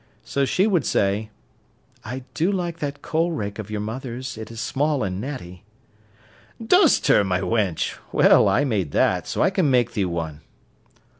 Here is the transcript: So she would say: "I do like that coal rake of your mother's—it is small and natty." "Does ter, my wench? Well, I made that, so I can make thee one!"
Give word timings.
So 0.23 0.45
she 0.45 0.65
would 0.65 0.83
say: 0.83 1.29
"I 2.03 2.23
do 2.33 2.51
like 2.51 2.79
that 2.79 3.03
coal 3.03 3.31
rake 3.33 3.59
of 3.59 3.69
your 3.69 3.81
mother's—it 3.81 4.49
is 4.49 4.59
small 4.59 5.03
and 5.03 5.21
natty." 5.21 5.63
"Does 6.59 6.99
ter, 6.99 7.23
my 7.23 7.41
wench? 7.41 7.97
Well, 8.11 8.47
I 8.47 8.63
made 8.63 8.93
that, 8.93 9.27
so 9.27 9.43
I 9.43 9.51
can 9.51 9.69
make 9.69 9.91
thee 9.93 10.05
one!" 10.05 10.41